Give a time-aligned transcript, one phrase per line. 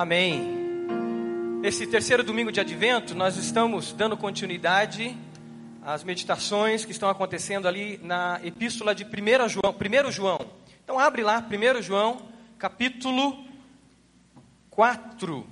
[0.00, 1.60] Amém.
[1.62, 5.14] Esse terceiro domingo de advento, nós estamos dando continuidade
[5.84, 9.74] às meditações que estão acontecendo ali na epístola de 1 João.
[9.74, 10.38] 1 João.
[10.82, 13.44] Então abre lá, 1 João, capítulo
[14.70, 15.46] 4.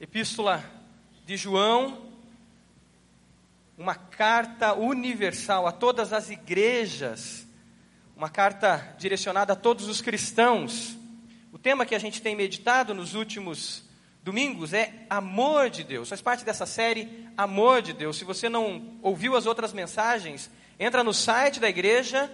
[0.00, 0.64] Epístola
[1.26, 2.06] de João,
[3.76, 7.46] uma carta universal a todas as igrejas,
[8.16, 10.96] uma carta direcionada a todos os cristãos.
[11.52, 13.82] O tema que a gente tem meditado nos últimos
[14.22, 16.08] domingos é amor de Deus.
[16.08, 18.16] Faz parte dessa série Amor de Deus.
[18.16, 22.30] Se você não ouviu as outras mensagens, entra no site da igreja,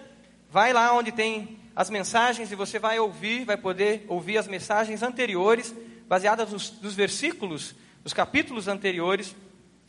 [0.49, 5.03] vai lá onde tem as mensagens e você vai ouvir, vai poder ouvir as mensagens
[5.03, 5.73] anteriores,
[6.07, 9.35] baseadas nos, nos versículos, nos capítulos anteriores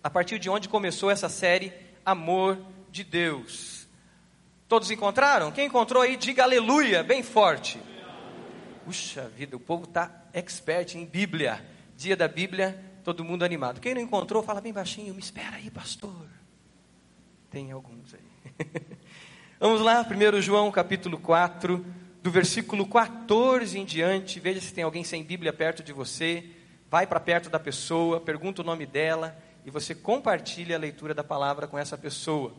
[0.03, 1.73] a partir de onde começou essa série
[2.05, 2.59] Amor
[2.91, 3.89] de Deus.
[4.69, 5.51] Todos encontraram?
[5.51, 7.81] Quem encontrou aí, diga aleluia, bem forte.
[8.85, 11.65] Puxa vida, o povo está expert em Bíblia.
[11.97, 13.81] Dia da Bíblia, todo mundo animado.
[13.81, 16.29] Quem não encontrou, fala bem baixinho, me espera aí, pastor.
[17.49, 18.67] Tem alguns aí.
[19.59, 21.83] Vamos lá, 1 João capítulo 4,
[22.23, 24.39] do versículo 14 em diante.
[24.39, 26.45] Veja se tem alguém sem Bíblia perto de você.
[26.91, 31.25] Vai para perto da pessoa, pergunta o nome dela e você compartilha a leitura da
[31.25, 32.53] palavra com essa pessoa.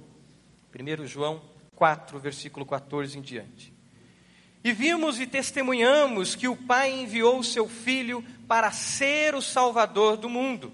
[0.73, 1.39] 1 João
[1.75, 3.74] 4, versículo 14 em diante.
[4.65, 10.17] E vimos e testemunhamos que o Pai enviou o seu Filho para ser o Salvador
[10.17, 10.73] do mundo.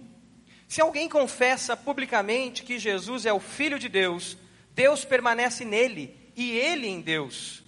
[0.65, 4.37] Se alguém confessa publicamente que Jesus é o Filho de Deus,
[4.73, 7.63] Deus permanece nele e ele em Deus.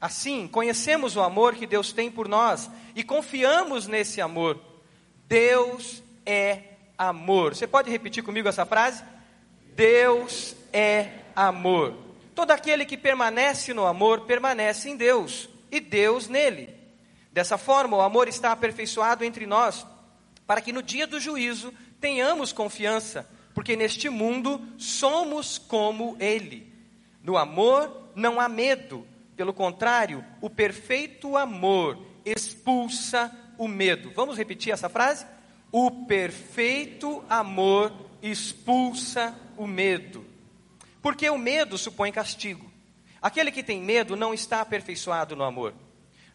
[0.00, 4.60] Assim, conhecemos o amor que Deus tem por nós e confiamos nesse amor.
[5.28, 7.54] Deus é amor.
[7.54, 9.04] Você pode repetir comigo essa frase?
[9.76, 11.94] Deus é amor.
[12.34, 16.74] Todo aquele que permanece no amor permanece em Deus e Deus nele.
[17.32, 19.86] Dessa forma, o amor está aperfeiçoado entre nós,
[20.46, 26.72] para que no dia do juízo tenhamos confiança, porque neste mundo somos como Ele.
[27.22, 34.10] No amor não há medo, pelo contrário, o perfeito amor expulsa o medo.
[34.14, 35.26] Vamos repetir essa frase?
[35.70, 37.92] O perfeito amor
[38.22, 40.24] expulsa o medo.
[41.02, 42.67] Porque o medo supõe castigo.
[43.20, 45.74] Aquele que tem medo não está aperfeiçoado no amor.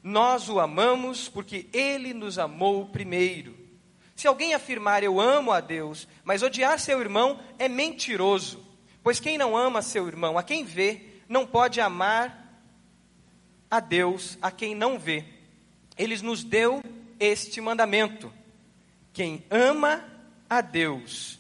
[0.02, 3.56] Nós o amamos porque ele nos amou primeiro.
[4.16, 8.64] Se alguém afirmar eu amo a Deus, mas odiar seu irmão é mentiroso.
[9.02, 12.62] Pois quem não ama seu irmão, a quem vê, não pode amar
[13.70, 15.26] a Deus, a quem não vê.
[15.98, 16.82] Ele nos deu
[17.20, 18.32] este mandamento
[19.14, 20.04] quem ama
[20.50, 21.40] a Deus,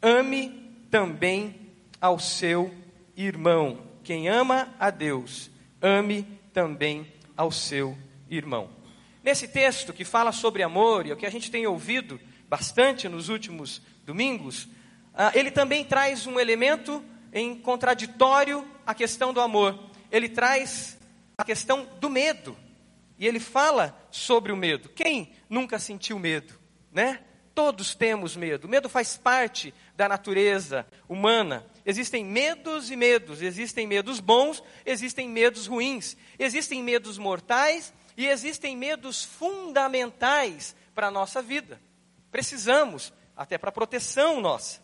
[0.00, 0.50] ame
[0.90, 2.72] também ao seu
[3.16, 3.78] irmão.
[4.04, 5.50] Quem ama a Deus,
[5.82, 6.22] ame
[6.52, 7.98] também ao seu
[8.30, 8.70] irmão.
[9.22, 13.28] Nesse texto que fala sobre amor, e o que a gente tem ouvido bastante nos
[13.28, 14.68] últimos domingos,
[15.12, 19.90] ah, ele também traz um elemento em contraditório à questão do amor.
[20.12, 20.96] Ele traz
[21.36, 22.56] a questão do medo.
[23.18, 24.88] E ele fala sobre o medo.
[24.90, 26.62] Quem nunca sentiu medo?
[26.94, 27.18] né?
[27.54, 28.68] Todos temos medo.
[28.68, 31.66] Medo faz parte da natureza humana.
[31.84, 33.42] Existem medos e medos.
[33.42, 36.16] Existem medos bons, existem medos ruins.
[36.38, 41.80] Existem medos mortais e existem medos fundamentais para a nossa vida.
[42.30, 44.80] Precisamos, até para proteção nossa.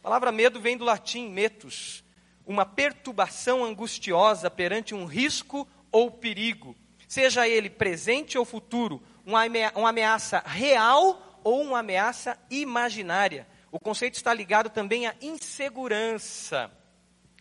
[0.00, 2.04] A palavra medo vem do latim metus,
[2.46, 6.76] uma perturbação angustiosa perante um risco ou perigo,
[7.08, 9.44] seja ele presente ou futuro, uma
[9.88, 13.46] ameaça real ou uma ameaça imaginária.
[13.74, 16.70] O conceito está ligado também à insegurança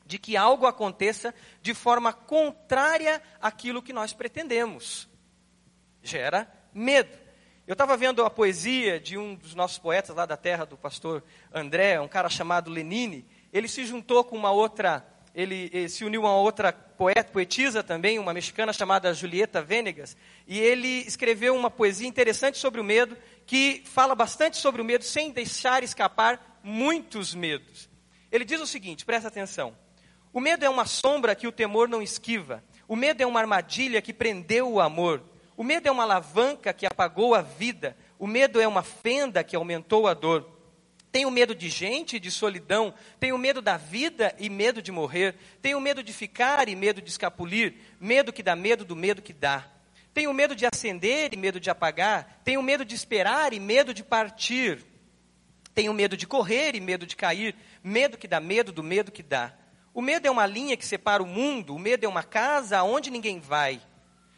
[0.04, 5.08] de que algo aconteça de forma contrária àquilo que nós pretendemos.
[6.02, 7.16] Gera medo.
[7.68, 11.24] Eu estava vendo a poesia de um dos nossos poetas lá da terra, do pastor
[11.54, 13.28] André, um cara chamado Lenine.
[13.54, 15.06] Ele se juntou com uma outra
[15.36, 20.16] ele, ele, se uniu a outra poeta, poetisa também, uma mexicana chamada Julieta Venegas,
[20.48, 25.04] e ele escreveu uma poesia interessante sobre o medo, que fala bastante sobre o medo,
[25.04, 27.90] sem deixar escapar muitos medos.
[28.32, 29.76] Ele diz o seguinte, presta atenção:
[30.32, 34.02] o medo é uma sombra que o temor não esquiva, o medo é uma armadilha
[34.02, 35.22] que prendeu o amor,
[35.56, 39.56] o medo é uma alavanca que apagou a vida, o medo é uma fenda que
[39.56, 40.54] aumentou a dor.
[41.14, 42.92] Tenho medo de gente, de solidão.
[43.20, 45.36] Tenho medo da vida e medo de morrer.
[45.62, 47.76] Tenho medo de ficar e medo de escapulir.
[48.00, 49.64] Medo que dá medo do medo que dá.
[50.14, 52.42] Tenho medo de acender e medo de apagar.
[52.44, 54.86] Tenho medo de esperar e medo de partir.
[55.74, 57.56] Tenho medo de correr e medo de cair.
[57.84, 59.54] Medo que dá medo do medo que dá.
[59.94, 61.76] O medo é uma linha que separa o mundo.
[61.76, 63.82] O medo é uma casa aonde ninguém vai.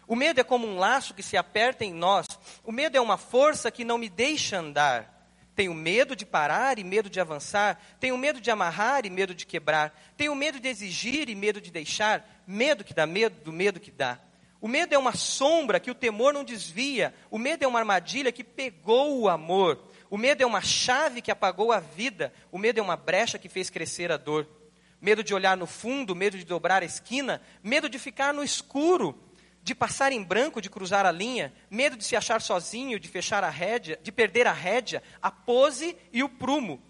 [0.07, 2.25] O medo é como um laço que se aperta em nós.
[2.63, 5.13] O medo é uma força que não me deixa andar.
[5.55, 7.81] Tenho medo de parar e medo de avançar.
[7.99, 9.97] Tenho medo de amarrar e medo de quebrar.
[10.15, 12.43] Tenho medo de exigir e medo de deixar.
[12.47, 14.19] Medo que dá medo do medo que dá.
[14.61, 17.13] O medo é uma sombra que o temor não desvia.
[17.29, 19.79] O medo é uma armadilha que pegou o amor.
[20.09, 22.33] O medo é uma chave que apagou a vida.
[22.51, 24.47] O medo é uma brecha que fez crescer a dor.
[25.01, 29.15] Medo de olhar no fundo, medo de dobrar a esquina, medo de ficar no escuro,
[29.61, 33.43] de passar em branco, de cruzar a linha, medo de se achar sozinho, de fechar
[33.43, 36.81] a rédea, de perder a rédea, a pose e o prumo,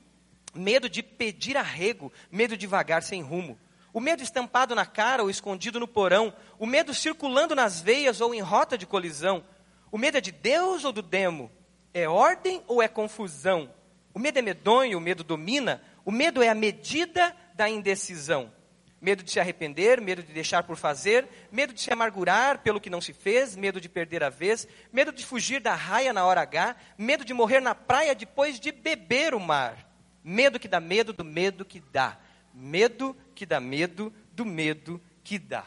[0.53, 3.57] medo de pedir arrego, medo de vagar sem rumo.
[3.95, 8.35] O medo estampado na cara ou escondido no porão, o medo circulando nas veias ou
[8.35, 9.41] em rota de colisão.
[9.89, 11.49] O medo é de Deus ou do demo?
[11.93, 13.73] É ordem ou é confusão?
[14.13, 18.51] O medo é medonho, o medo domina, o medo é a medida da indecisão.
[18.99, 22.89] Medo de se arrepender, medo de deixar por fazer, medo de se amargurar pelo que
[22.89, 26.41] não se fez, medo de perder a vez, medo de fugir da raia na hora
[26.41, 29.89] H, medo de morrer na praia depois de beber o mar.
[30.21, 32.19] Medo que dá medo do medo que dá.
[32.55, 35.65] Medo que dá medo do medo que dá.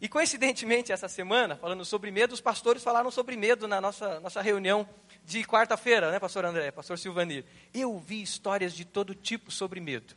[0.00, 4.42] E coincidentemente, essa semana, falando sobre medo, os pastores falaram sobre medo na nossa, nossa
[4.42, 4.88] reunião
[5.24, 7.44] de quarta-feira, né, pastor André, pastor Silvanir.
[7.72, 10.16] Eu ouvi histórias de todo tipo sobre medo.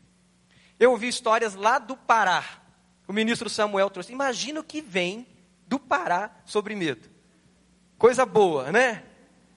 [0.79, 2.44] Eu ouvi histórias lá do Pará.
[3.07, 4.12] O ministro Samuel trouxe.
[4.12, 5.27] Imagina o que vem
[5.67, 7.07] do Pará sobre medo.
[7.97, 9.03] Coisa boa, né?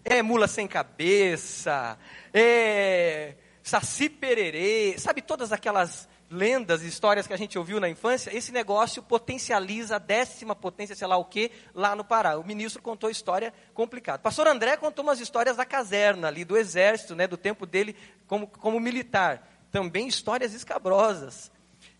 [0.04, 1.98] É mula sem cabeça,
[2.34, 8.52] é saci pererê, sabe todas aquelas lendas, histórias que a gente ouviu na infância, esse
[8.52, 12.38] negócio potencializa a décima potência, sei lá o que, lá no Pará.
[12.38, 14.18] O ministro contou história complicada.
[14.18, 17.96] pastor André contou umas histórias da caserna ali, do exército, né, do tempo dele
[18.26, 21.50] como, como militar também histórias escabrosas.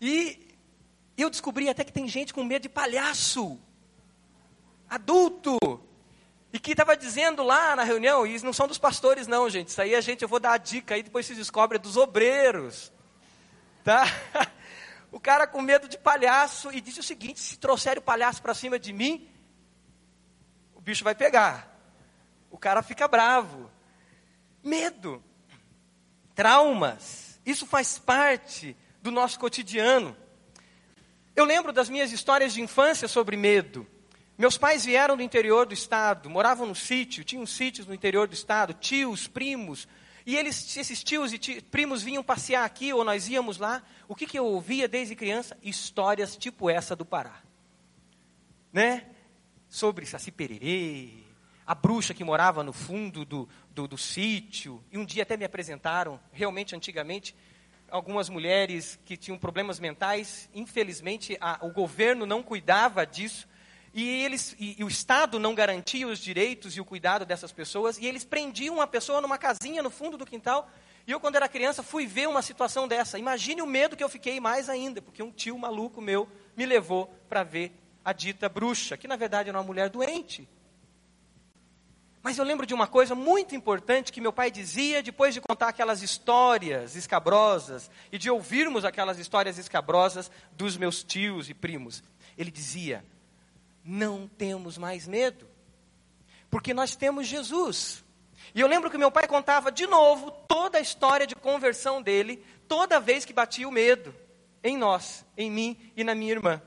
[0.01, 0.47] E
[1.17, 3.59] eu descobri até que tem gente com medo de palhaço,
[4.89, 5.57] adulto,
[6.51, 9.81] e que estava dizendo lá na reunião, e não são dos pastores não, gente, isso
[9.81, 12.91] aí a gente, eu vou dar a dica aí, depois se descobre, é dos obreiros,
[13.89, 14.05] tá?
[15.11, 18.53] O cara com medo de palhaço, e disse o seguinte, se trouxer o palhaço para
[18.53, 19.27] cima de mim,
[20.75, 21.67] o bicho vai pegar,
[22.51, 23.71] o cara fica bravo,
[24.63, 25.23] medo,
[26.35, 30.15] traumas, isso faz parte do nosso cotidiano.
[31.35, 33.87] Eu lembro das minhas histórias de infância sobre medo.
[34.37, 38.35] Meus pais vieram do interior do estado, moravam no sítio, tinham sítios no interior do
[38.35, 39.87] estado, tios, primos,
[40.29, 43.81] e eles, esses tios e tios, primos vinham passear aqui, ou nós íamos lá.
[44.07, 45.57] O que, que eu ouvia desde criança?
[45.59, 47.41] Histórias tipo essa do Pará.
[48.71, 49.07] Né?
[49.67, 51.23] Sobre Saci Pererê,
[51.65, 55.45] a bruxa que morava no fundo do, do, do sítio, e um dia até me
[55.45, 57.35] apresentaram, realmente antigamente,
[57.89, 63.47] algumas mulheres que tinham problemas mentais, infelizmente a, o governo não cuidava disso,
[63.93, 67.97] e, eles, e, e, o Estado não garantia os direitos e o cuidado dessas pessoas,
[67.97, 70.69] e eles prendiam uma pessoa numa casinha no fundo do quintal,
[71.07, 74.09] e eu quando era criança fui ver uma situação dessa, imagine o medo que eu
[74.09, 78.97] fiquei mais ainda, porque um tio maluco meu me levou para ver a dita bruxa,
[78.97, 80.47] que na verdade era uma mulher doente,
[82.21, 85.69] mas eu lembro de uma coisa muito importante que meu pai dizia depois de contar
[85.69, 92.03] aquelas histórias escabrosas e de ouvirmos aquelas histórias escabrosas dos meus tios e primos.
[92.37, 93.05] Ele dizia:
[93.91, 95.47] Não temos mais medo,
[96.47, 98.05] porque nós temos Jesus.
[98.53, 102.45] E eu lembro que meu pai contava de novo toda a história de conversão dele,
[102.67, 104.13] toda vez que batia o medo
[104.63, 106.61] em nós, em mim e na minha irmã.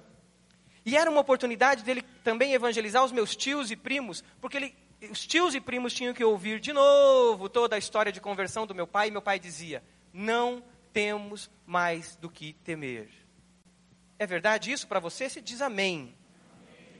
[0.85, 4.75] E era uma oportunidade dele também evangelizar os meus tios e primos, porque ele
[5.08, 8.75] os tios e primos tinham que ouvir de novo toda a história de conversão do
[8.75, 9.80] meu pai, e meu pai dizia:
[10.12, 10.61] Não
[10.92, 13.08] temos mais do que temer.
[14.18, 15.28] É verdade isso para você?
[15.28, 16.16] Se diz amém.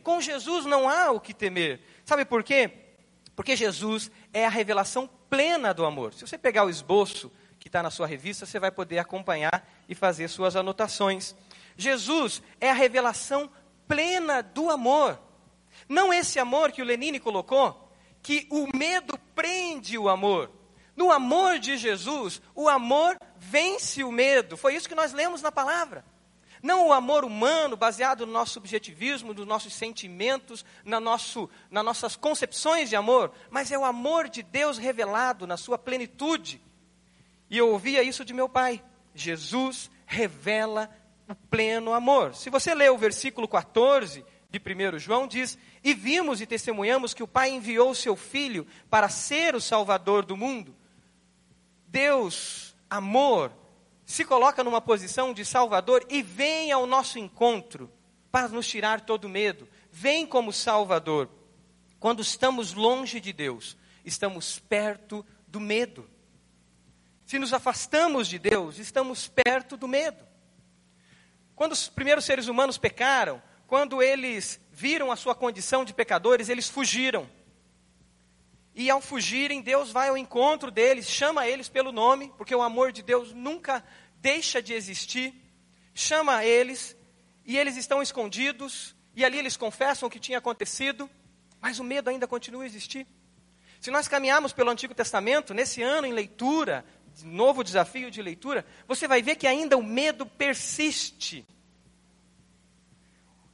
[0.03, 1.81] Com Jesus não há o que temer.
[2.05, 2.71] Sabe por quê?
[3.35, 6.13] Porque Jesus é a revelação plena do amor.
[6.15, 9.95] Se você pegar o esboço que está na sua revista, você vai poder acompanhar e
[9.95, 11.35] fazer suas anotações.
[11.77, 13.51] Jesus é a revelação
[13.87, 15.19] plena do amor.
[15.89, 17.93] Não esse amor que o Lenine colocou,
[18.23, 20.51] que o medo prende o amor.
[20.95, 24.57] No amor de Jesus, o amor vence o medo.
[24.57, 26.05] Foi isso que nós lemos na palavra.
[26.63, 32.15] Não o amor humano, baseado no nosso subjetivismo, nos nossos sentimentos, na nosso, nas nossas
[32.15, 36.63] concepções de amor, mas é o amor de Deus revelado na sua plenitude.
[37.51, 38.83] E eu ouvia isso de meu pai.
[39.13, 40.89] Jesus revela
[41.29, 42.35] o pleno amor.
[42.35, 47.23] Se você ler o versículo 14 de 1 João, diz: E vimos e testemunhamos que
[47.23, 50.77] o Pai enviou o seu Filho para ser o Salvador do mundo.
[51.89, 53.53] Deus, amor,
[54.05, 57.91] se coloca numa posição de Salvador e vem ao nosso encontro
[58.31, 59.69] para nos tirar todo medo.
[59.91, 61.29] Vem como Salvador.
[62.01, 66.11] quando estamos longe de Deus, estamos perto do medo.
[67.25, 70.27] Se nos afastamos de Deus, estamos perto do medo.
[71.55, 76.69] Quando os primeiros seres humanos pecaram, quando eles viram a sua condição de pecadores, eles
[76.69, 77.29] fugiram.
[78.75, 82.91] E ao fugirem, Deus vai ao encontro deles, chama eles pelo nome, porque o amor
[82.91, 83.85] de Deus nunca
[84.21, 85.35] deixa de existir.
[85.95, 86.97] Chama eles,
[87.45, 91.09] e eles estão escondidos, e ali eles confessam o que tinha acontecido,
[91.61, 93.07] mas o medo ainda continua a existir.
[93.79, 96.85] Se nós caminharmos pelo Antigo Testamento, nesse ano em leitura,
[97.25, 101.47] novo desafio de leitura, você vai ver que ainda o medo persiste.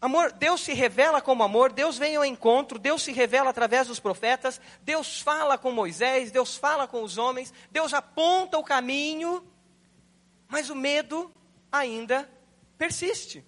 [0.00, 3.98] Amor, Deus se revela como amor, Deus vem ao encontro, Deus se revela através dos
[3.98, 9.44] profetas, Deus fala com Moisés, Deus fala com os homens, Deus aponta o caminho,
[10.46, 11.32] mas o medo
[11.70, 12.30] ainda
[12.76, 13.44] persiste.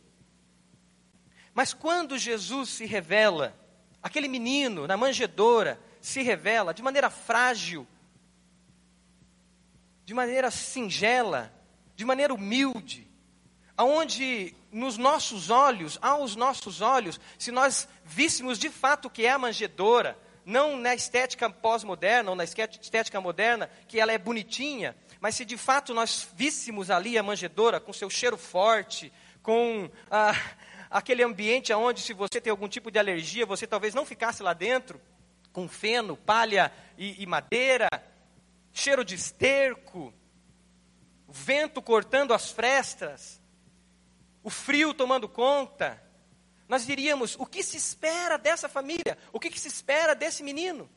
[1.54, 3.56] Mas quando Jesus se revela,
[4.02, 7.86] aquele menino na manjedoura se revela de maneira frágil,
[10.04, 11.54] de maneira singela,
[11.94, 13.09] de maneira humilde,
[13.80, 19.30] aonde nos nossos olhos, aos nossos olhos, se nós víssemos de fato o que é
[19.30, 25.34] a manjedoura, não na estética pós-moderna ou na estética moderna, que ela é bonitinha, mas
[25.34, 29.10] se de fato nós víssemos ali a manjedoura com seu cheiro forte,
[29.42, 30.34] com ah,
[30.90, 34.52] aquele ambiente onde se você tem algum tipo de alergia, você talvez não ficasse lá
[34.52, 35.00] dentro,
[35.54, 37.88] com feno, palha e, e madeira,
[38.74, 40.12] cheiro de esterco,
[41.26, 43.39] vento cortando as frestas,
[44.42, 46.02] o frio tomando conta,
[46.68, 49.18] nós diríamos: o que se espera dessa família?
[49.32, 50.88] O que, que se espera desse menino?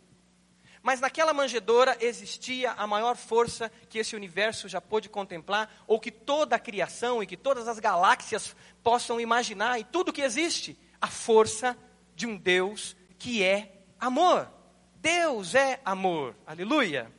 [0.83, 6.11] Mas naquela manjedoura existia a maior força que esse universo já pôde contemplar, ou que
[6.11, 11.07] toda a criação e que todas as galáxias possam imaginar, e tudo que existe, a
[11.07, 11.77] força
[12.15, 14.51] de um Deus que é amor.
[14.95, 17.11] Deus é amor, aleluia.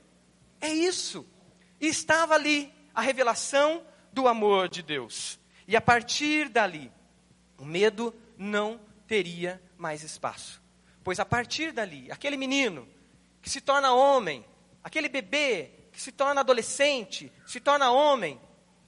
[0.60, 1.26] É isso.
[1.80, 5.40] E estava ali a revelação do amor de Deus.
[5.66, 6.92] E a partir dali,
[7.58, 10.62] o medo não teria mais espaço.
[11.02, 12.88] Pois a partir dali, aquele menino
[13.40, 14.44] que se torna homem,
[14.82, 18.40] aquele bebê que se torna adolescente, se torna homem,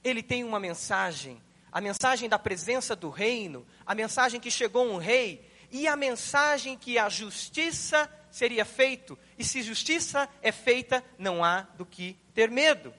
[0.03, 1.41] ele tem uma mensagem,
[1.71, 6.77] a mensagem da presença do reino, a mensagem que chegou um rei e a mensagem
[6.77, 12.49] que a justiça seria feito, e se justiça é feita, não há do que ter
[12.49, 12.93] medo.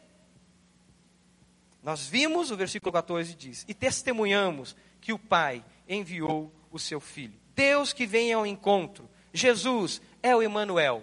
[1.88, 7.40] Nós vimos, o versículo 14 diz: E testemunhamos que o Pai enviou o seu Filho.
[7.54, 9.08] Deus que vem ao encontro.
[9.32, 11.02] Jesus é o Emanuel,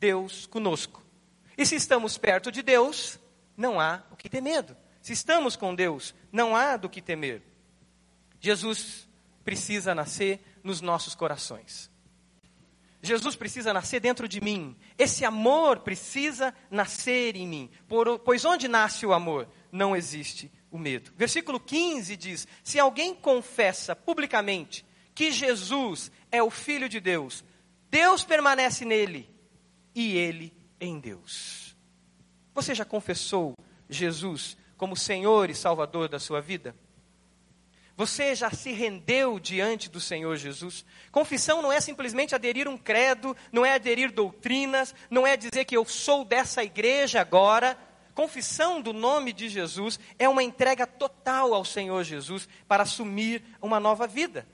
[0.00, 1.00] Deus conosco.
[1.56, 3.20] E se estamos perto de Deus,
[3.56, 4.76] não há o que ter medo.
[5.00, 7.40] Se estamos com Deus, não há do que temer.
[8.40, 9.08] Jesus
[9.44, 11.88] precisa nascer nos nossos corações.
[13.00, 14.76] Jesus precisa nascer dentro de mim.
[14.98, 17.70] Esse amor precisa nascer em mim.
[17.86, 19.46] Por, pois onde nasce o amor?
[19.70, 21.12] Não existe o medo.
[21.16, 27.44] Versículo 15 diz: Se alguém confessa publicamente que Jesus é o Filho de Deus,
[27.90, 29.28] Deus permanece nele
[29.94, 31.76] e ele em Deus.
[32.54, 33.54] Você já confessou
[33.88, 36.74] Jesus como Senhor e Salvador da sua vida?
[37.96, 40.84] Você já se rendeu diante do Senhor Jesus?
[41.10, 45.74] Confissão não é simplesmente aderir um credo, não é aderir doutrinas, não é dizer que
[45.74, 47.78] eu sou dessa igreja agora,
[48.16, 53.78] confissão do nome de Jesus é uma entrega total ao Senhor Jesus para assumir uma
[53.78, 54.48] nova vida.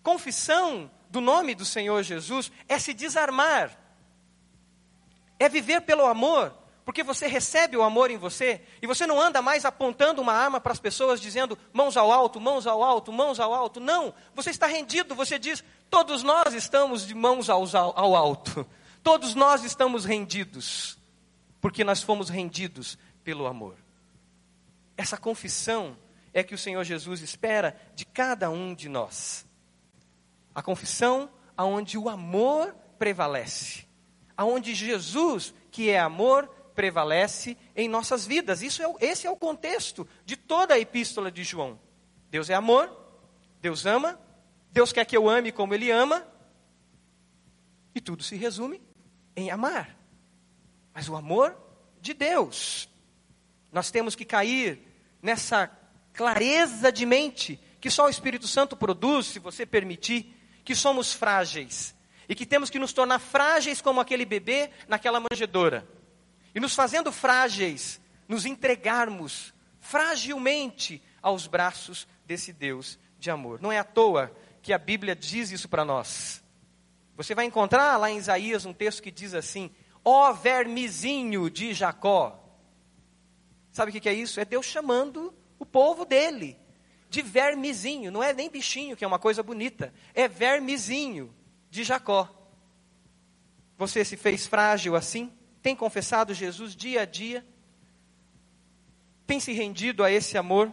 [0.00, 3.76] Confissão do nome do Senhor Jesus é se desarmar,
[5.40, 9.42] é viver pelo amor, porque você recebe o amor em você e você não anda
[9.42, 13.40] mais apontando uma arma para as pessoas dizendo mãos ao alto, mãos ao alto, mãos
[13.40, 13.80] ao alto.
[13.80, 18.64] Não, você está rendido, você diz: todos nós estamos de mãos ao, ao alto,
[19.02, 21.02] todos nós estamos rendidos
[21.64, 23.78] porque nós fomos rendidos pelo amor.
[24.98, 25.96] Essa confissão
[26.30, 29.46] é que o Senhor Jesus espera de cada um de nós.
[30.54, 33.86] A confissão aonde o amor prevalece,
[34.36, 38.60] aonde Jesus, que é amor, prevalece em nossas vidas.
[38.60, 41.80] Isso é, esse é o contexto de toda a epístola de João.
[42.30, 42.94] Deus é amor,
[43.62, 44.20] Deus ama,
[44.70, 46.28] Deus quer que eu ame como Ele ama,
[47.94, 48.82] e tudo se resume
[49.34, 50.03] em amar.
[50.94, 51.56] Mas o amor
[52.00, 52.88] de Deus.
[53.72, 54.80] Nós temos que cair
[55.20, 55.66] nessa
[56.12, 60.34] clareza de mente que só o Espírito Santo produz, se você permitir,
[60.64, 61.94] que somos frágeis
[62.26, 65.86] e que temos que nos tornar frágeis como aquele bebê naquela manjedoura.
[66.54, 73.60] E nos fazendo frágeis, nos entregarmos fragilmente aos braços desse Deus de amor.
[73.60, 76.42] Não é à toa que a Bíblia diz isso para nós.
[77.16, 79.70] Você vai encontrar lá em Isaías um texto que diz assim:
[80.04, 82.40] Ó vermezinho de Jacó.
[83.72, 84.38] Sabe o que é isso?
[84.38, 86.58] É Deus chamando o povo dele
[87.08, 88.10] de vermezinho.
[88.10, 89.94] Não é nem bichinho, que é uma coisa bonita.
[90.12, 91.34] É vermezinho
[91.70, 92.28] de Jacó.
[93.78, 95.32] Você se fez frágil assim?
[95.62, 97.44] Tem confessado Jesus dia a dia?
[99.26, 100.72] Tem se rendido a esse amor?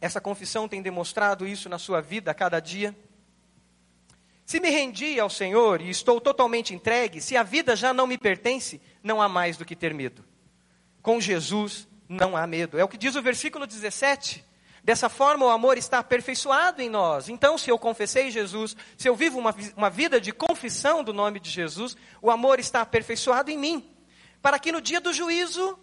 [0.00, 2.96] Essa confissão tem demonstrado isso na sua vida a cada dia?
[4.44, 8.18] Se me rendi ao Senhor e estou totalmente entregue, se a vida já não me
[8.18, 10.24] pertence, não há mais do que ter medo.
[11.00, 12.78] Com Jesus não há medo.
[12.78, 14.44] É o que diz o versículo 17.
[14.82, 17.30] Dessa forma, o amor está aperfeiçoado em nós.
[17.30, 21.40] Então, se eu confessei Jesus, se eu vivo uma, uma vida de confissão do nome
[21.40, 23.90] de Jesus, o amor está aperfeiçoado em mim.
[24.42, 25.78] Para que no dia do juízo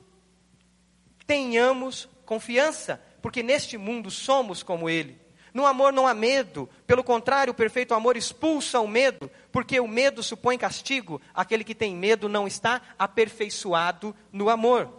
[1.25, 5.21] tenhamos confiança, porque neste mundo somos como Ele.
[5.53, 9.88] No amor não há medo, pelo contrário, o perfeito amor expulsa o medo, porque o
[9.88, 11.22] medo supõe castigo.
[11.34, 14.89] Aquele que tem medo não está aperfeiçoado no amor.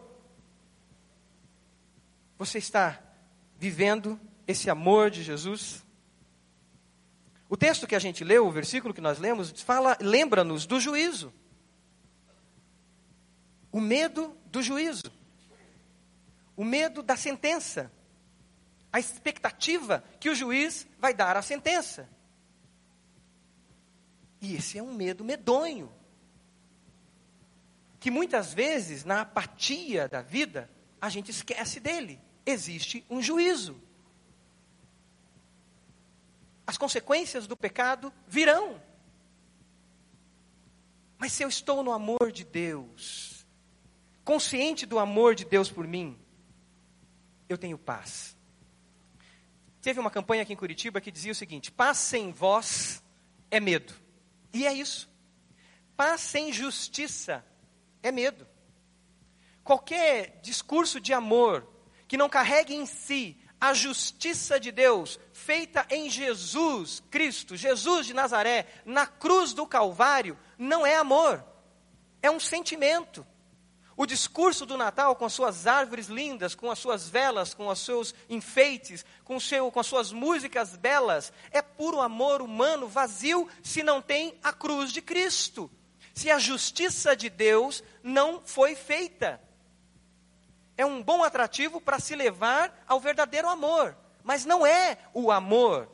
[2.38, 3.00] Você está
[3.58, 5.82] vivendo esse amor de Jesus?
[7.48, 11.32] O texto que a gente leu, o versículo que nós lemos, fala, lembra-nos do juízo.
[13.70, 15.10] O medo do juízo.
[16.54, 17.90] O medo da sentença
[18.92, 22.08] a expectativa que o juiz vai dar a sentença.
[24.40, 25.90] E esse é um medo medonho.
[27.98, 30.68] Que muitas vezes, na apatia da vida,
[31.00, 32.20] a gente esquece dele.
[32.44, 33.80] Existe um juízo.
[36.66, 38.82] As consequências do pecado virão.
[41.16, 43.46] Mas se eu estou no amor de Deus,
[44.24, 46.18] consciente do amor de Deus por mim,
[47.48, 48.31] eu tenho paz.
[49.82, 53.02] Teve uma campanha aqui em Curitiba que dizia o seguinte: paz sem voz
[53.50, 53.92] é medo.
[54.54, 55.10] E é isso.
[55.96, 57.44] Paz sem justiça
[58.02, 58.46] é medo.
[59.64, 61.68] Qualquer discurso de amor
[62.06, 68.14] que não carregue em si a justiça de Deus feita em Jesus Cristo, Jesus de
[68.14, 71.44] Nazaré, na cruz do Calvário, não é amor,
[72.20, 73.26] é um sentimento.
[74.02, 77.78] O discurso do Natal, com as suas árvores lindas, com as suas velas, com os
[77.78, 83.80] seus enfeites, com, seu, com as suas músicas belas, é puro amor humano vazio se
[83.80, 85.70] não tem a cruz de Cristo.
[86.12, 89.40] Se a justiça de Deus não foi feita.
[90.76, 95.88] É um bom atrativo para se levar ao verdadeiro amor, mas não é o amor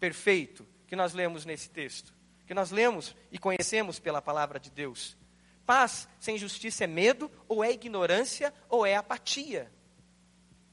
[0.00, 2.12] perfeito que nós lemos nesse texto,
[2.44, 5.16] que nós lemos e conhecemos pela palavra de Deus.
[5.64, 9.72] Paz sem justiça é medo, ou é ignorância, ou é apatia.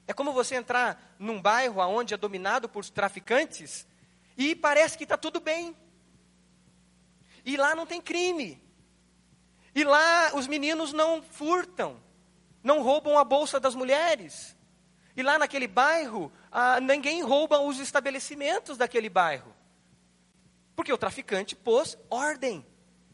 [0.08, 3.88] É como você entrar num bairro onde é dominado por traficantes
[4.36, 5.76] e parece que está tudo bem.
[7.46, 8.62] E lá não tem crime.
[9.76, 12.02] E lá os meninos não furtam,
[12.64, 14.58] não roubam a bolsa das mulheres.
[15.16, 19.54] E lá naquele bairro, ah, ninguém rouba os estabelecimentos daquele bairro.
[20.76, 22.66] Porque o traficante pôs ordem.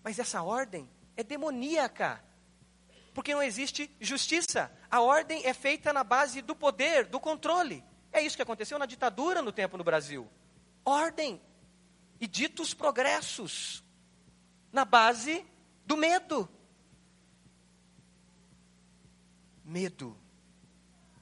[0.04, 2.24] Mas essa ordem é demoníaca.
[3.14, 4.72] Porque não existe justiça.
[4.92, 7.84] A ordem é feita na base do poder, do controle.
[8.12, 10.30] É isso que aconteceu na ditadura no tempo no Brasil.
[10.84, 11.42] Ordem
[12.20, 13.84] e ditos progressos
[14.72, 15.46] na base
[15.86, 16.50] do medo.
[19.64, 20.18] Medo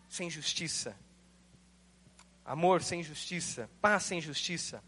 [0.09, 0.97] sem justiça.
[2.45, 4.83] Amor sem justiça, paz sem justiça.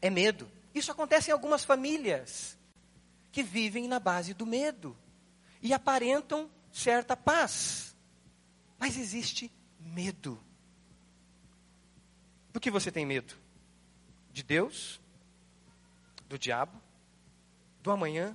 [0.00, 0.50] É medo.
[0.74, 2.55] Isso acontece em algumas famílias
[3.36, 4.96] que vivem na base do medo
[5.60, 7.94] e aparentam certa paz.
[8.78, 10.42] Mas existe medo.
[12.50, 13.34] Do que você tem medo?
[14.32, 14.98] De Deus?
[16.26, 16.80] Do diabo?
[17.82, 18.34] Do amanhã?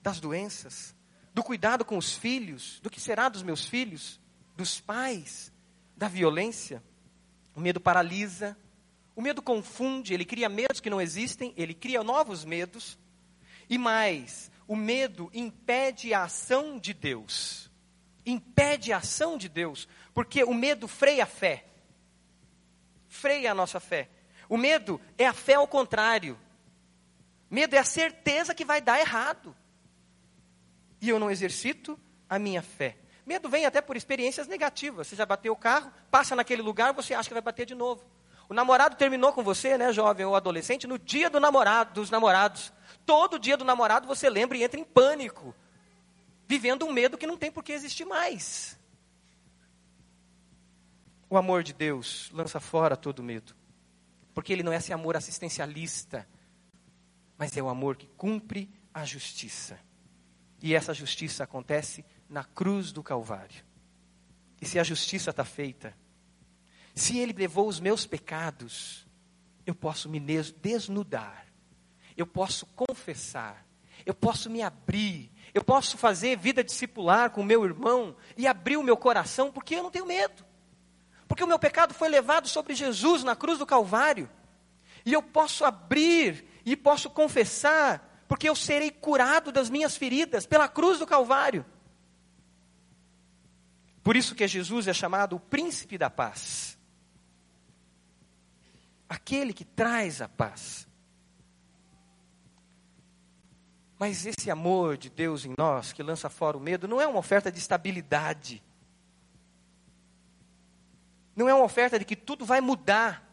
[0.00, 0.94] Das doenças?
[1.34, 2.78] Do cuidado com os filhos?
[2.84, 4.20] Do que será dos meus filhos?
[4.56, 5.52] Dos pais?
[5.96, 6.80] Da violência?
[7.52, 8.56] O medo paralisa.
[9.16, 12.96] O medo confunde, ele cria medos que não existem, ele cria novos medos.
[13.68, 17.70] E mais, o medo impede a ação de Deus.
[18.24, 21.66] Impede a ação de Deus, porque o medo freia a fé.
[23.08, 24.08] Freia a nossa fé.
[24.48, 26.38] O medo é a fé ao contrário.
[27.50, 29.54] Medo é a certeza que vai dar errado.
[31.00, 31.98] E eu não exercito
[32.28, 32.96] a minha fé.
[33.26, 35.06] Medo vem até por experiências negativas.
[35.06, 38.04] Você já bateu o carro, passa naquele lugar, você acha que vai bater de novo.
[38.48, 42.72] O namorado terminou com você, né, jovem ou adolescente, no dia do namorado, dos namorados.
[43.06, 45.54] Todo dia do namorado você lembra e entra em pânico,
[46.46, 48.78] vivendo um medo que não tem por que existir mais.
[51.28, 53.56] O amor de Deus lança fora todo medo,
[54.34, 56.28] porque ele não é esse amor assistencialista,
[57.36, 59.78] mas é o amor que cumpre a justiça.
[60.62, 63.64] E essa justiça acontece na cruz do Calvário.
[64.60, 65.94] E se a justiça está feita,
[66.94, 69.06] se Ele levou os meus pecados,
[69.66, 71.46] eu posso me desnudar,
[72.16, 73.66] eu posso confessar,
[74.06, 78.82] eu posso me abrir, eu posso fazer vida discipular com meu irmão e abrir o
[78.82, 80.44] meu coração, porque eu não tenho medo.
[81.26, 84.28] Porque o meu pecado foi levado sobre Jesus na cruz do Calvário.
[85.04, 90.68] E eu posso abrir e posso confessar, porque eu serei curado das minhas feridas pela
[90.68, 91.64] cruz do Calvário.
[94.02, 96.78] Por isso que Jesus é chamado o príncipe da paz.
[99.14, 100.88] Aquele que traz a paz.
[103.96, 107.20] Mas esse amor de Deus em nós, que lança fora o medo, não é uma
[107.20, 108.60] oferta de estabilidade.
[111.36, 113.24] Não é uma oferta de que tudo vai mudar.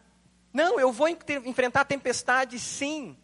[0.53, 3.17] Não, eu vou enfrentar a tempestade sim.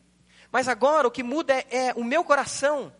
[0.51, 2.91] Mas agora o que muda é, é o meu coração.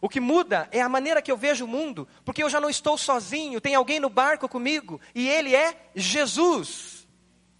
[0.00, 2.70] O que muda é a maneira que eu vejo o mundo, porque eu já não
[2.70, 7.08] estou sozinho, tem alguém no barco comigo, e ele é Jesus.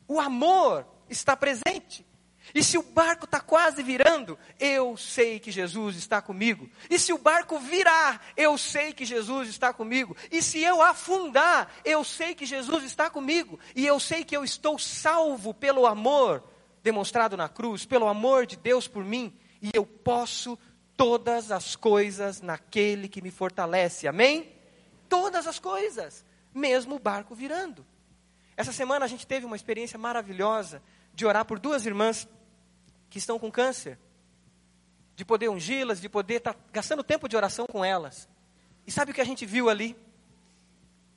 [0.06, 2.06] O amor está presente.
[2.54, 6.68] E se o barco está quase virando, eu sei que Jesus está comigo.
[6.88, 10.16] E se o barco virar, eu sei que Jesus está comigo.
[10.30, 13.58] E se eu afundar, eu sei que Jesus está comigo.
[13.74, 16.42] E eu sei que eu estou salvo pelo amor
[16.82, 19.36] demonstrado na cruz, pelo amor de Deus por mim.
[19.60, 20.56] E eu posso
[20.96, 24.06] todas as coisas naquele que me fortalece.
[24.06, 24.52] Amém?
[25.08, 27.84] Todas as coisas, mesmo o barco virando.
[28.56, 30.82] Essa semana a gente teve uma experiência maravilhosa
[31.16, 32.28] de orar por duas irmãs
[33.10, 33.98] que estão com câncer,
[35.16, 38.28] de poder ungí-las, de poder estar tá gastando tempo de oração com elas.
[38.86, 39.96] E sabe o que a gente viu ali?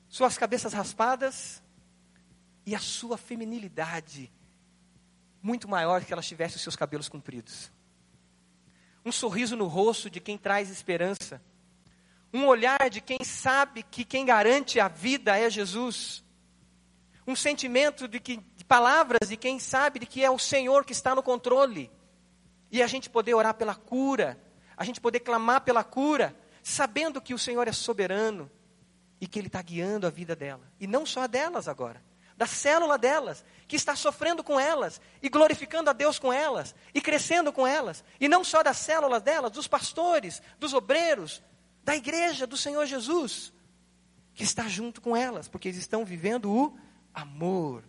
[0.07, 1.61] Suas cabeças raspadas
[2.65, 4.31] e a sua feminilidade
[5.41, 7.71] muito maior que elas tivessem os seus cabelos compridos.
[9.05, 11.41] Um sorriso no rosto de quem traz esperança.
[12.33, 16.23] Um olhar de quem sabe que quem garante a vida é Jesus.
[17.29, 21.13] Um sentimento de que palavras de quem sabe de que é o Senhor que está
[21.13, 21.91] no controle.
[22.71, 24.39] E a gente poder orar pela cura,
[24.75, 28.49] a gente poder clamar pela cura, sabendo que o Senhor é soberano
[29.21, 30.71] e que Ele está guiando a vida dela.
[30.79, 32.03] E não só a delas agora,
[32.35, 36.99] da célula delas, que está sofrendo com elas e glorificando a Deus com elas e
[36.99, 38.03] crescendo com elas.
[38.19, 41.43] E não só das células delas, dos pastores, dos obreiros,
[41.83, 43.53] da igreja do Senhor Jesus,
[44.33, 47.83] que está junto com elas, porque eles estão vivendo o amor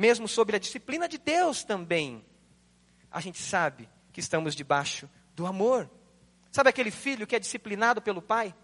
[0.00, 2.24] mesmo sobre a disciplina de Deus também,
[3.10, 5.90] a gente sabe que estamos debaixo do amor.
[6.50, 8.54] Sabe aquele filho que é disciplinado pelo pai?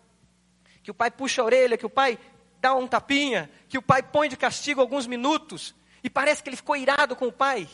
[0.82, 2.18] Que o pai puxa a orelha, que o pai
[2.58, 6.56] dá um tapinha, que o pai põe de castigo alguns minutos, e parece que ele
[6.56, 7.68] ficou irado com o pai.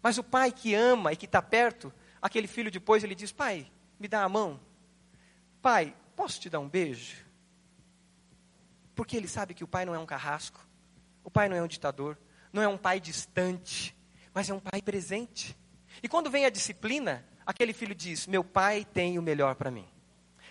[0.00, 3.68] Mas o pai que ama e que está perto, aquele filho depois ele diz: Pai,
[3.98, 4.60] me dá a mão.
[5.60, 7.16] Pai, posso te dar um beijo?
[8.94, 10.64] Porque ele sabe que o pai não é um carrasco,
[11.24, 12.18] o pai não é um ditador,
[12.52, 13.96] não é um pai distante,
[14.34, 15.56] mas é um pai presente.
[16.02, 19.86] E quando vem a disciplina, aquele filho diz: Meu pai tem o melhor para mim.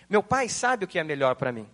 [0.08, 1.68] Meu pai sabe o que é melhor para mim.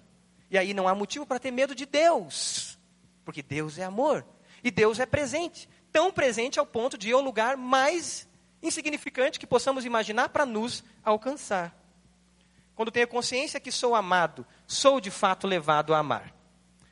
[0.50, 2.78] E aí não há motivo para ter medo de Deus,
[3.24, 4.24] porque Deus é amor
[4.62, 8.28] e Deus é presente tão presente ao ponto de ao lugar mais
[8.62, 11.74] insignificante que possamos imaginar para nos alcançar.
[12.74, 16.32] Quando tenho consciência que sou amado, sou de fato levado a amar.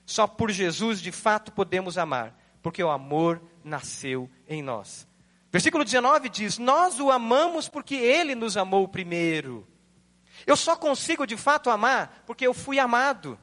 [0.06, 5.06] Só por Jesus de fato podemos amar porque o amor nasceu em nós.
[5.52, 9.66] Versículo 19 diz: Nós o amamos porque ele nos amou primeiro.
[10.46, 13.38] Eu só consigo de fato amar porque eu fui amado.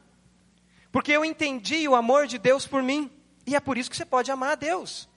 [0.92, 3.12] Porque eu entendi o amor de Deus por mim.
[3.48, 5.10] E é por isso que você pode amar a Deus.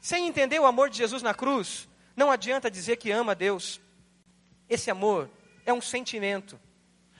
[0.00, 3.80] Sem entender o amor de Jesus na cruz, não adianta dizer que ama a Deus.
[4.68, 5.30] Esse amor
[5.64, 6.58] é um sentimento.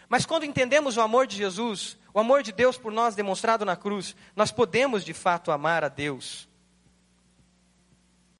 [0.08, 3.76] Mas quando entendemos o amor de Jesus, o amor de Deus por nós demonstrado na
[3.76, 6.48] cruz, nós podemos de fato amar a Deus.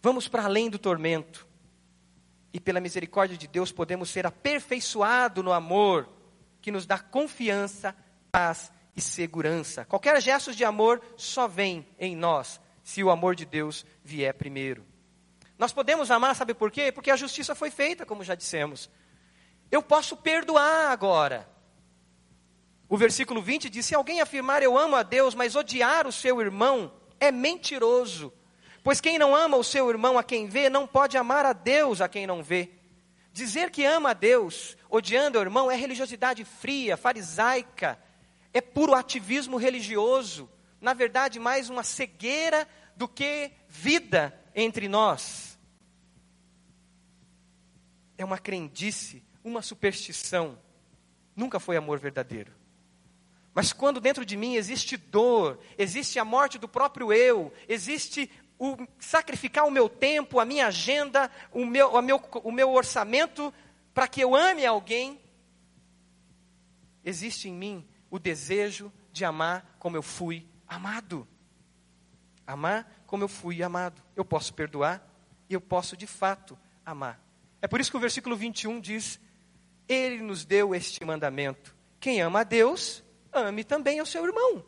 [0.02, 1.46] Vamos para além do tormento.
[2.52, 6.08] E pela misericórdia de Deus podemos ser aperfeiçoados no amor
[6.60, 7.94] que nos dá confiança,
[8.30, 9.84] paz e segurança.
[9.84, 14.84] Qualquer gesto de amor só vem em nós se o amor de Deus vier primeiro.
[15.56, 16.90] Nós podemos amar, sabe por quê?
[16.90, 18.90] Porque a justiça foi feita, como já dissemos.
[19.70, 21.48] Eu posso perdoar agora.
[22.90, 26.40] O versículo 20 diz: Se alguém afirmar eu amo a Deus, mas odiar o seu
[26.40, 28.32] irmão, é mentiroso.
[28.82, 32.00] Pois quem não ama o seu irmão a quem vê, não pode amar a Deus
[32.00, 32.70] a quem não vê.
[33.32, 37.96] Dizer que ama a Deus, odiando o irmão, é religiosidade fria, farisaica,
[38.52, 40.50] é puro ativismo religioso.
[40.80, 45.48] Na verdade, mais uma cegueira do que vida entre nós.
[48.18, 50.58] é uma crendice, uma superstição.
[51.34, 52.59] Nunca foi amor verdadeiro.
[53.54, 58.76] Mas quando dentro de mim existe dor, existe a morte do próprio eu, existe o
[58.98, 63.52] sacrificar o meu tempo, a minha agenda, o meu, o meu, o meu orçamento
[63.92, 65.20] para que eu ame alguém,
[67.04, 71.26] existe em mim o desejo de amar como eu fui amado.
[72.46, 74.02] Amar como eu fui amado.
[74.14, 75.06] Eu posso perdoar
[75.48, 77.20] e eu posso de fato amar.
[77.60, 79.20] É por isso que o versículo 21 diz:
[79.88, 81.74] Ele nos deu este mandamento.
[81.98, 84.64] Quem ama a Deus, ame também ao seu irmão.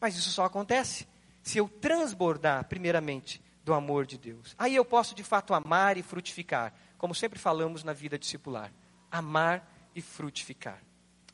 [0.00, 1.06] Mas isso só acontece
[1.42, 4.54] se eu transbordar, primeiramente, do amor de Deus.
[4.58, 8.72] Aí eu posso de fato amar e frutificar, como sempre falamos na vida discipular.
[9.10, 10.82] Amar e frutificar.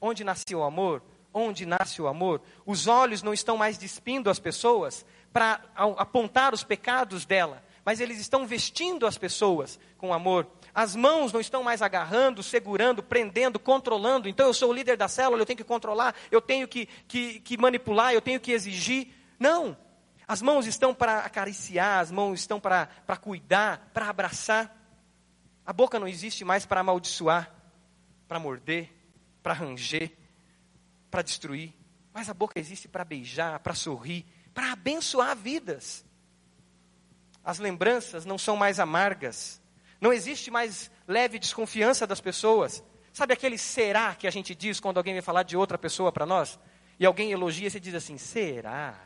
[0.00, 1.02] Onde nasceu o amor?
[1.32, 2.42] Onde nasce o amor?
[2.66, 8.18] Os olhos não estão mais despindo as pessoas para apontar os pecados dela, mas eles
[8.18, 10.46] estão vestindo as pessoas com amor.
[10.74, 14.28] As mãos não estão mais agarrando, segurando, prendendo, controlando.
[14.28, 17.40] Então eu sou o líder da célula, eu tenho que controlar, eu tenho que, que,
[17.40, 19.08] que manipular, eu tenho que exigir.
[19.38, 19.76] Não.
[20.26, 24.76] As mãos estão para acariciar, as mãos estão para, para cuidar, para abraçar.
[25.66, 27.52] A boca não existe mais para amaldiçoar,
[28.28, 28.92] para morder,
[29.42, 30.12] para ranger,
[31.10, 31.74] para destruir.
[32.12, 36.04] Mas a boca existe para beijar, para sorrir, para abençoar vidas.
[37.42, 39.59] As lembranças não são mais amargas.
[40.00, 42.82] Não existe mais leve desconfiança das pessoas.
[43.12, 46.24] Sabe aquele será que a gente diz quando alguém vem falar de outra pessoa para
[46.24, 46.58] nós?
[46.98, 48.98] E alguém elogia e você diz assim: será?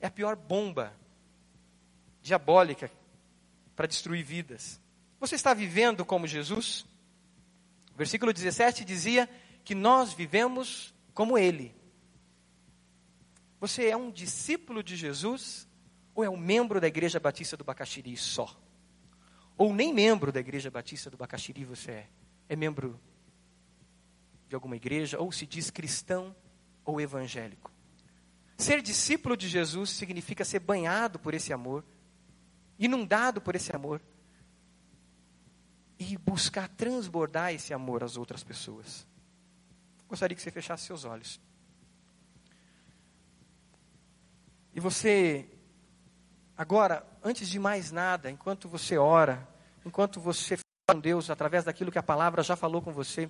[0.00, 0.92] É a pior bomba
[2.20, 2.90] diabólica
[3.74, 4.80] para destruir vidas.
[5.20, 6.84] Você está vivendo como Jesus?
[7.94, 9.28] O versículo 17 dizia
[9.64, 11.74] que nós vivemos como Ele.
[13.60, 15.66] Você é um discípulo de Jesus
[16.14, 18.54] ou é um membro da Igreja Batista do Bacaxiri só?
[19.56, 22.08] Ou nem membro da Igreja Batista do Bacaxiri você é?
[22.48, 23.00] É membro
[24.48, 26.34] de alguma igreja, ou se diz cristão
[26.84, 27.72] ou evangélico.
[28.56, 31.84] Ser discípulo de Jesus significa ser banhado por esse amor,
[32.78, 34.00] inundado por esse amor,
[35.98, 39.06] e buscar transbordar esse amor às outras pessoas.
[40.06, 41.40] Gostaria que você fechasse seus olhos.
[44.72, 45.48] E você
[46.56, 49.46] Agora, antes de mais nada, enquanto você ora,
[49.84, 53.28] enquanto você fala com Deus através daquilo que a palavra já falou com você,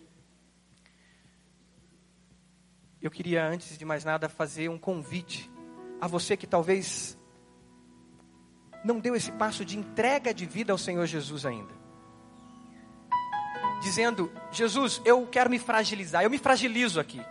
[3.01, 5.51] eu queria, antes de mais nada, fazer um convite
[5.99, 7.17] a você que talvez
[8.85, 11.75] não deu esse passo de entrega de vida ao Senhor Jesus ainda.
[13.81, 17.25] Dizendo, Jesus, eu quero me fragilizar, eu me fragilizo aqui.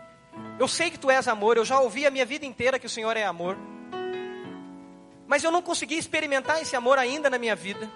[0.58, 2.90] Eu sei que tu és amor, eu já ouvi a minha vida inteira que o
[2.90, 3.56] Senhor é amor
[5.28, 7.90] mas eu não consegui experimentar esse amor ainda na minha vida.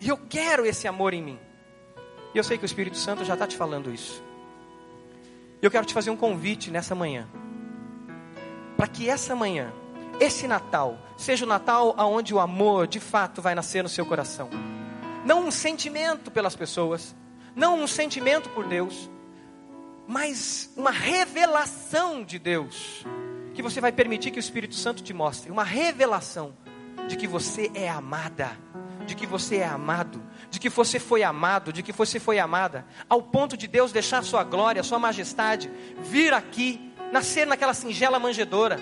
[0.00, 1.38] E eu quero esse amor em mim.
[2.34, 4.22] E eu sei que o Espírito Santo já está te falando isso.
[5.60, 7.26] E eu quero te fazer um convite nessa manhã.
[8.76, 9.72] Para que essa manhã,
[10.20, 14.48] esse Natal, seja o Natal onde o amor de fato vai nascer no seu coração.
[15.24, 17.14] Não um sentimento pelas pessoas,
[17.56, 19.10] não um sentimento por Deus,
[20.06, 23.04] mas uma revelação de Deus
[23.58, 25.50] que você vai permitir que o Espírito Santo te mostre.
[25.50, 26.56] Uma revelação
[27.08, 28.56] de que você é amada,
[29.04, 32.86] de que você é amado, de que você foi amado, de que você foi amada,
[33.08, 35.68] ao ponto de Deus deixar sua glória, sua majestade,
[35.98, 38.78] vir aqui, nascer naquela singela manjedoura,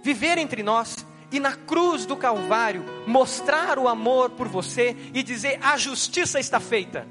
[0.00, 5.58] viver entre nós e na cruz do Calvário mostrar o amor por você e dizer:
[5.60, 7.04] a justiça está feita,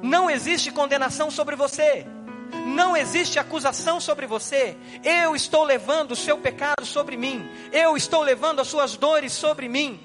[0.00, 2.06] não existe condenação sobre você
[2.66, 4.76] não existe acusação sobre você.
[5.02, 7.48] Eu estou levando o seu pecado sobre mim.
[7.72, 10.00] Eu estou levando as suas dores sobre mim.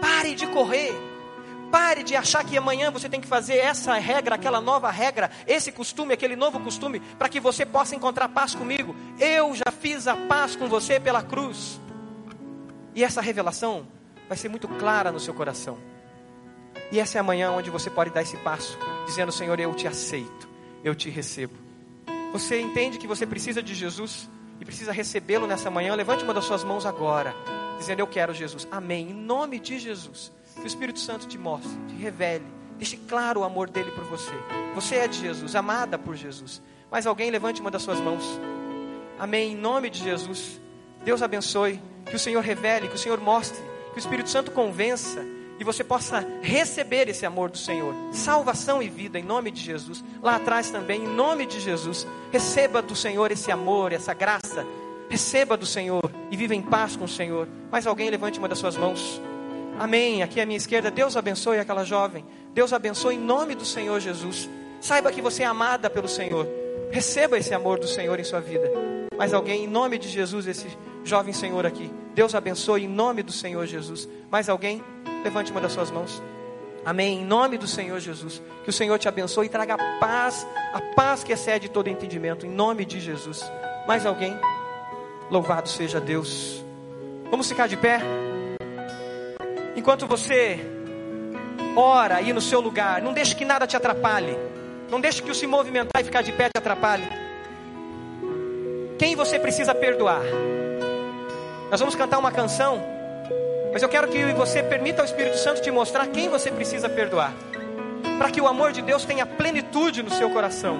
[0.00, 0.94] Pare de correr.
[1.70, 5.70] Pare de achar que amanhã você tem que fazer essa regra, aquela nova regra, esse
[5.70, 8.96] costume, aquele novo costume, para que você possa encontrar paz comigo.
[9.18, 11.78] Eu já fiz a paz com você pela cruz.
[12.94, 13.86] E essa revelação
[14.26, 15.76] vai ser muito clara no seu coração.
[16.90, 19.86] E essa é a manhã onde você pode dar esse passo, dizendo: Senhor, eu te
[19.86, 20.47] aceito
[20.84, 21.54] eu te recebo.
[22.32, 24.28] Você entende que você precisa de Jesus
[24.60, 25.94] e precisa recebê-lo nessa manhã?
[25.94, 27.34] Levante uma das suas mãos agora,
[27.78, 28.66] dizendo: Eu quero Jesus.
[28.70, 29.10] Amém.
[29.10, 32.44] Em nome de Jesus, que o Espírito Santo te mostre, te revele,
[32.76, 34.34] deixe claro o amor dele por você.
[34.74, 36.62] Você é de Jesus, amada por Jesus.
[36.90, 38.24] Mas alguém levante uma das suas mãos.
[39.18, 39.52] Amém.
[39.52, 40.60] Em nome de Jesus.
[41.04, 41.80] Deus abençoe.
[42.06, 43.60] Que o Senhor revele, que o Senhor mostre,
[43.90, 45.22] que o Espírito Santo convença
[45.58, 47.94] e você possa receber esse amor do Senhor.
[48.12, 50.04] Salvação e vida em nome de Jesus.
[50.22, 52.06] Lá atrás também, em nome de Jesus.
[52.30, 54.64] Receba do Senhor esse amor, essa graça.
[55.10, 57.48] Receba do Senhor e viva em paz com o Senhor.
[57.72, 59.20] Mais alguém levante uma das suas mãos.
[59.78, 60.22] Amém.
[60.22, 62.24] Aqui à minha esquerda, Deus abençoe aquela jovem.
[62.54, 64.48] Deus abençoe em nome do Senhor Jesus.
[64.80, 66.46] Saiba que você é amada pelo Senhor.
[66.90, 68.70] Receba esse amor do Senhor em sua vida.
[69.16, 70.68] Mais alguém, em nome de Jesus, esse
[71.04, 71.90] jovem Senhor aqui.
[72.14, 74.08] Deus abençoe em nome do Senhor Jesus.
[74.30, 74.82] Mais alguém?
[75.24, 76.22] Levante uma das suas mãos.
[76.84, 77.20] Amém.
[77.20, 78.40] Em nome do Senhor Jesus.
[78.64, 82.46] Que o Senhor te abençoe e traga paz, a paz que excede todo entendimento.
[82.46, 83.50] Em nome de Jesus.
[83.86, 84.38] Mais alguém?
[85.30, 86.64] Louvado seja Deus.
[87.30, 88.00] Vamos ficar de pé?
[89.76, 90.58] Enquanto você
[91.76, 94.36] ora aí no seu lugar, não deixe que nada te atrapalhe.
[94.90, 97.06] Não deixe que o se movimentar e ficar de pé te atrapalhe.
[98.98, 100.22] Quem você precisa perdoar?
[101.70, 102.82] Nós vamos cantar uma canção,
[103.78, 107.32] mas eu quero que você permita ao Espírito Santo te mostrar quem você precisa perdoar,
[108.18, 110.76] para que o amor de Deus tenha plenitude no seu coração.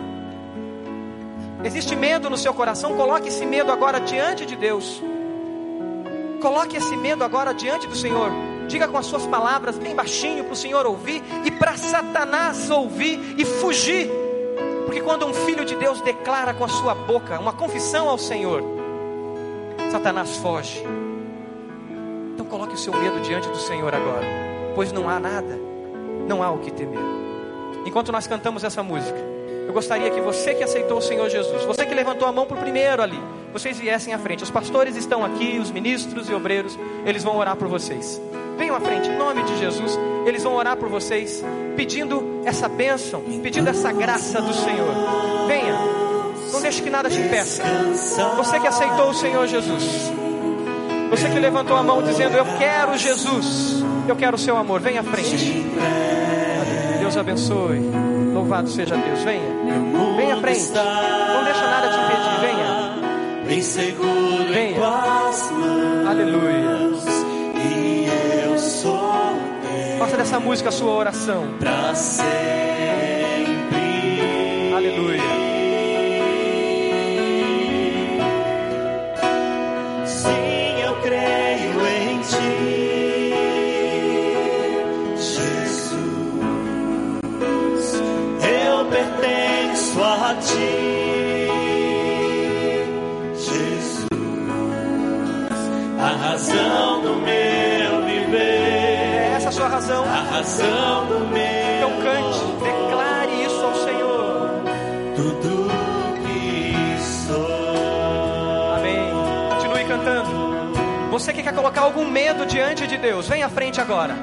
[1.62, 5.00] Existe medo no seu coração, coloque esse medo agora diante de Deus.
[6.42, 8.32] Coloque esse medo agora diante do Senhor.
[8.66, 13.36] Diga com as suas palavras bem baixinho para o Senhor ouvir e para Satanás ouvir
[13.38, 14.10] e fugir.
[14.86, 18.60] Porque quando um filho de Deus declara com a sua boca uma confissão ao Senhor,
[19.92, 20.82] Satanás foge.
[22.48, 24.26] Coloque o seu medo diante do Senhor agora,
[24.74, 25.58] pois não há nada,
[26.26, 26.98] não há o que temer.
[27.84, 29.18] Enquanto nós cantamos essa música,
[29.66, 32.56] eu gostaria que você que aceitou o Senhor Jesus, você que levantou a mão por
[32.56, 33.20] primeiro ali,
[33.52, 34.42] vocês viessem à frente.
[34.42, 38.20] Os pastores estão aqui, os ministros e obreiros, eles vão orar por vocês.
[38.56, 39.98] Venham à frente, em nome de Jesus.
[40.26, 41.44] Eles vão orar por vocês,
[41.76, 44.94] pedindo essa bênção, pedindo essa graça do Senhor.
[45.46, 45.74] Venha,
[46.52, 47.62] não deixe que nada te impeça.
[48.36, 50.12] Você que aceitou o Senhor Jesus,
[51.10, 54.80] você que levantou a mão dizendo: Eu quero Jesus, eu quero o seu amor.
[54.80, 55.66] Venha à frente.
[57.00, 57.80] Deus abençoe.
[58.34, 59.20] Louvado seja Deus.
[59.20, 59.42] Venha,
[60.16, 60.70] venha à frente.
[60.72, 62.40] Não deixa nada te impedir.
[62.40, 63.44] Venha.
[63.46, 64.70] Bem seguro Venha.
[64.70, 66.08] em tuas mãos.
[66.08, 66.78] Aleluia.
[67.56, 68.06] E
[68.44, 69.08] eu sou
[69.98, 71.44] Faça dessa música a sua oração.
[71.58, 73.07] pra sempre.
[96.38, 100.04] Razão do meu viver, É essa a sua razão.
[100.04, 104.50] a razão do meu Então cante, declare isso ao Senhor.
[105.16, 105.68] tudo
[106.24, 106.96] que
[107.26, 108.76] sou.
[108.76, 109.10] Amém.
[109.50, 110.30] Continue cantando.
[111.10, 114.14] Você que quer colocar algum medo diante de Deus, venha à frente agora.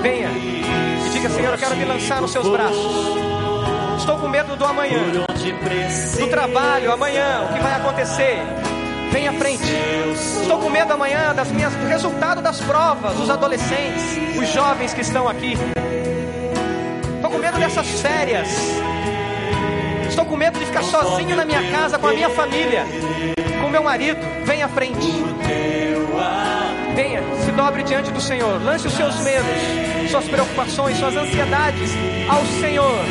[0.00, 0.28] Venha.
[0.30, 2.96] E diga, Senhor, eu quero me lançar nos seus braços.
[3.98, 4.98] Estou com medo do amanhã,
[6.18, 8.38] do trabalho, amanhã, o que vai acontecer.
[9.10, 9.64] Venha à frente.
[10.42, 15.00] Estou com medo amanhã das minhas, do resultado das provas, os adolescentes, os jovens que
[15.00, 15.54] estão aqui.
[17.16, 18.48] Estou com medo dessas férias.
[20.08, 22.84] Estou com medo de ficar sozinho na minha casa com a minha família,
[23.60, 24.20] com meu marido.
[24.44, 25.24] Venha à frente.
[26.94, 28.62] Venha, se dobre diante do Senhor.
[28.62, 31.90] Lance os seus medos, suas preocupações, suas ansiedades
[32.28, 33.04] ao Senhor.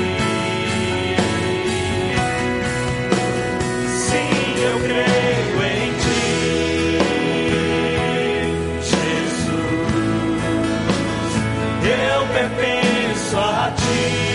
[3.87, 5.38] Sim, eu creio
[12.33, 14.28] pertenço a ti,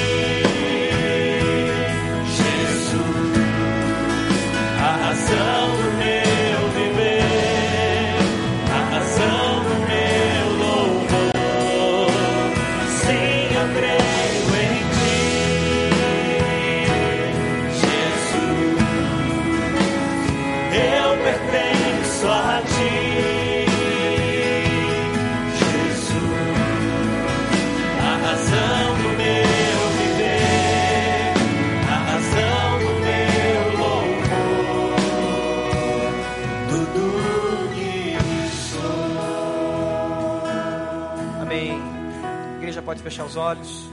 [43.44, 43.90] olhos.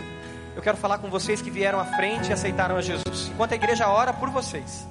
[0.56, 3.30] Eu quero falar com vocês que vieram à frente e aceitaram a Jesus.
[3.34, 4.88] Enquanto a igreja ora por vocês.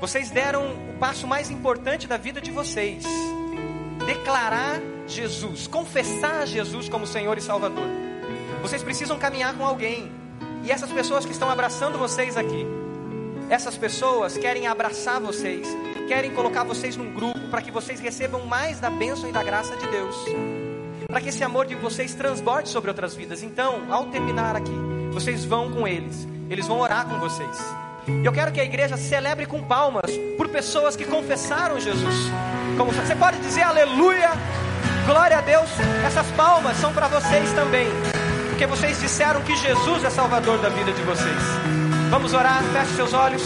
[0.00, 3.04] Vocês deram o passo mais importante da vida de vocês.
[4.06, 7.86] Declarar Jesus, confessar Jesus como Senhor e Salvador.
[8.62, 10.10] Vocês precisam caminhar com alguém.
[10.64, 12.66] E essas pessoas que estão abraçando vocês aqui,
[13.48, 15.66] essas pessoas querem abraçar vocês,
[16.06, 19.74] querem colocar vocês num grupo para que vocês recebam mais da bênção e da graça
[19.76, 20.59] de Deus
[21.10, 23.42] para que esse amor de vocês transborde sobre outras vidas.
[23.42, 24.74] Então, ao terminar aqui,
[25.12, 27.58] vocês vão com eles, eles vão orar com vocês.
[28.24, 32.14] Eu quero que a igreja celebre com palmas por pessoas que confessaram Jesus.
[32.76, 34.30] Como você pode dizer aleluia,
[35.06, 35.68] Glória a Deus,
[36.06, 37.88] essas palmas são para vocês também,
[38.48, 41.42] porque vocês disseram que Jesus é Salvador da vida de vocês.
[42.10, 43.42] Vamos orar, feche seus olhos.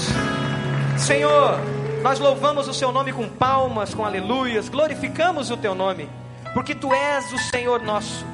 [0.99, 1.59] Senhor,
[2.03, 6.07] nós louvamos o Seu nome com palmas, com aleluias, glorificamos o Teu nome,
[6.55, 8.25] porque Tu és o Senhor nosso,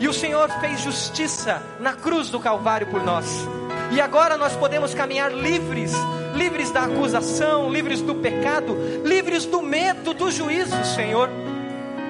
[0.00, 3.46] e o Senhor fez justiça na cruz do Calvário por nós,
[3.92, 5.92] e agora nós podemos caminhar livres
[6.36, 11.30] livres da acusação, livres do pecado, livres do medo do juízo, Senhor,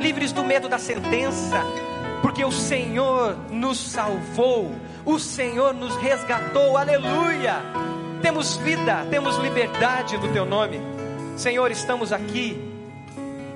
[0.01, 1.63] livres do medo da sentença,
[2.21, 7.63] porque o Senhor nos salvou, o Senhor nos resgatou, aleluia.
[8.21, 10.81] Temos vida, temos liberdade no Teu nome,
[11.37, 11.71] Senhor.
[11.71, 12.61] Estamos aqui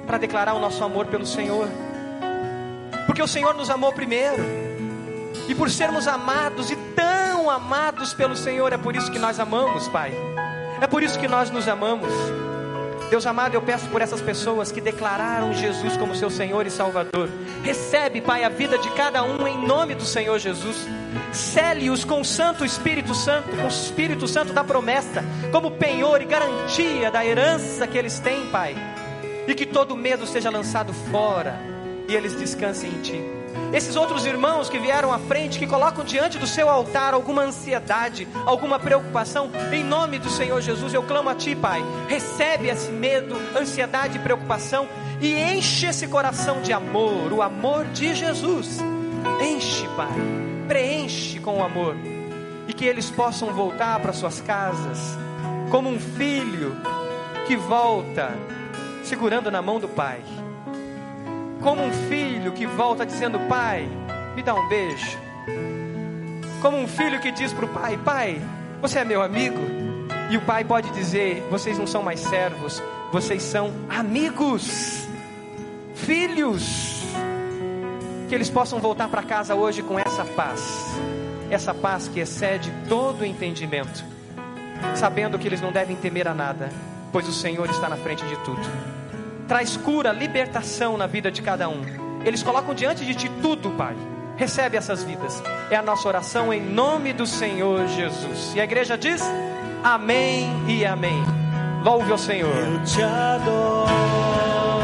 [0.07, 1.69] para declarar o nosso amor pelo Senhor,
[3.07, 4.43] porque o Senhor nos amou primeiro,
[5.49, 9.89] e por sermos amados e tão amados pelo Senhor, é por isso que nós amamos,
[9.89, 10.13] Pai.
[10.81, 12.09] É por isso que nós nos amamos.
[13.11, 17.29] Deus amado, eu peço por essas pessoas que declararam Jesus como seu Senhor e Salvador.
[17.65, 20.87] Recebe, Pai, a vida de cada um em nome do Senhor Jesus.
[21.33, 26.27] Cele-os com o Santo Espírito Santo, com o Espírito Santo da promessa, como penhor e
[26.27, 28.77] garantia da herança que eles têm, Pai.
[29.49, 31.70] E que todo medo seja lançado fora
[32.11, 33.25] e eles descansem em Ti.
[33.73, 38.27] Esses outros irmãos que vieram à frente, que colocam diante do seu altar alguma ansiedade,
[38.45, 41.81] alguma preocupação, em nome do Senhor Jesus, eu clamo a Ti, Pai.
[42.09, 44.89] Recebe esse medo, ansiedade e preocupação
[45.21, 48.81] e enche esse coração de amor, o amor de Jesus.
[49.41, 50.13] Enche, Pai,
[50.67, 51.95] preenche com o amor
[52.67, 55.17] e que eles possam voltar para suas casas
[55.71, 56.77] como um filho
[57.47, 58.33] que volta
[59.05, 60.21] segurando na mão do Pai
[61.61, 63.89] como um filho que volta dizendo: Pai,
[64.35, 65.19] me dá um beijo.
[66.61, 68.41] Como um filho que diz para o pai: Pai,
[68.81, 69.59] você é meu amigo.
[70.31, 72.83] E o pai pode dizer: Vocês não são mais servos,
[73.13, 75.07] vocês são amigos,
[75.95, 77.01] filhos.
[78.29, 80.95] Que eles possam voltar para casa hoje com essa paz,
[81.51, 84.05] essa paz que excede todo entendimento,
[84.95, 86.71] sabendo que eles não devem temer a nada,
[87.11, 89.00] pois o Senhor está na frente de tudo
[89.51, 91.83] traz cura, libertação na vida de cada um.
[92.25, 93.97] Eles colocam diante de ti tudo, Pai.
[94.37, 95.43] Recebe essas vidas.
[95.69, 98.53] É a nossa oração em nome do Senhor Jesus.
[98.55, 99.21] E a igreja diz:
[99.83, 101.21] Amém e Amém.
[101.83, 102.55] Louve ao Senhor.
[102.55, 104.80] Eu te adoro.